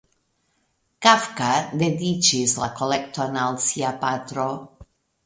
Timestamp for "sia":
3.67-3.93